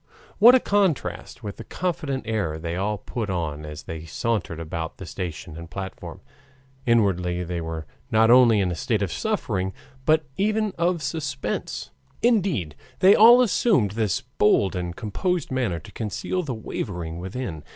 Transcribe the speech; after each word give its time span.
What 0.39 0.55
a 0.55 0.59
contrast 0.59 1.43
with 1.43 1.57
the 1.57 1.63
confident 1.63 2.23
air 2.25 2.57
they 2.57 2.75
all 2.75 2.97
put 2.97 3.29
on 3.29 3.67
as 3.67 3.83
they 3.83 4.03
sauntered 4.03 4.59
about 4.59 4.97
the 4.97 5.05
station 5.05 5.55
and 5.55 5.69
platform! 5.69 6.21
Inwardly 6.87 7.43
they 7.43 7.61
were 7.61 7.85
not 8.09 8.31
only 8.31 8.59
in 8.61 8.71
a 8.71 8.75
state 8.75 9.03
of 9.03 9.11
suffering 9.13 9.73
but 10.05 10.25
even 10.37 10.73
of 10.75 11.03
suspense. 11.03 11.91
Indeed 12.23 12.73
they 12.97 13.15
only 13.15 13.45
assumed 13.45 13.91
this 13.91 14.21
bold 14.39 14.75
and 14.75 14.95
composed 14.95 15.51
manner 15.51 15.77
to 15.77 15.91
conceal 15.91 16.41
the 16.41 16.55
wavering 16.55 17.19
within. 17.19 17.63